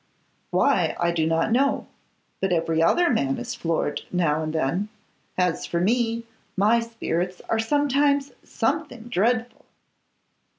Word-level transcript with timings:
'Why, 0.49 0.95
I 0.99 1.11
do 1.11 1.27
not 1.27 1.51
know; 1.51 1.85
but 2.39 2.51
every 2.51 2.81
other 2.81 3.11
man 3.11 3.37
is 3.37 3.53
floored 3.53 4.01
now 4.11 4.41
and 4.41 4.51
then. 4.51 4.89
As 5.37 5.67
for 5.67 5.79
me, 5.79 6.23
my 6.57 6.79
spirits 6.79 7.39
are 7.49 7.59
sometimes 7.59 8.31
something 8.43 9.09
dreadful. 9.09 9.63